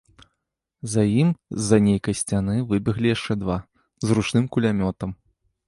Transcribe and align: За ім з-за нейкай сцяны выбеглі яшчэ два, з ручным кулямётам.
За 0.93 1.03
ім 1.23 1.29
з-за 1.59 1.77
нейкай 1.89 2.17
сцяны 2.23 2.55
выбеглі 2.73 3.13
яшчэ 3.15 3.33
два, 3.45 3.57
з 4.09 4.21
ручным 4.21 4.45
кулямётам. 4.59 5.09